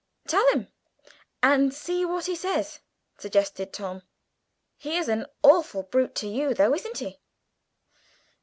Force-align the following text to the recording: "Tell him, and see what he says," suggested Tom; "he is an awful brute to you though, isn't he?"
"Tell 0.27 0.49
him, 0.51 0.67
and 1.43 1.71
see 1.71 2.05
what 2.05 2.25
he 2.25 2.35
says," 2.35 2.79
suggested 3.19 3.71
Tom; 3.71 4.01
"he 4.79 4.97
is 4.97 5.07
an 5.07 5.27
awful 5.43 5.83
brute 5.83 6.15
to 6.15 6.27
you 6.27 6.55
though, 6.55 6.73
isn't 6.73 6.97
he?" 6.97 7.19